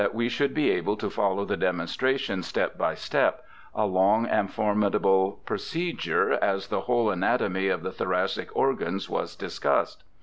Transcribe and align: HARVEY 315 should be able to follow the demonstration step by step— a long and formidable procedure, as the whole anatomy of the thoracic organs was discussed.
HARVEY 0.01 0.13
315 0.13 0.37
should 0.37 0.53
be 0.55 0.71
able 0.71 0.97
to 0.97 1.09
follow 1.11 1.45
the 1.45 1.55
demonstration 1.57 2.41
step 2.41 2.75
by 2.75 2.95
step— 2.95 3.43
a 3.75 3.85
long 3.85 4.25
and 4.25 4.51
formidable 4.51 5.33
procedure, 5.45 6.31
as 6.43 6.69
the 6.69 6.81
whole 6.81 7.11
anatomy 7.11 7.67
of 7.67 7.83
the 7.83 7.91
thoracic 7.91 8.49
organs 8.55 9.07
was 9.11 9.35
discussed. 9.35 10.03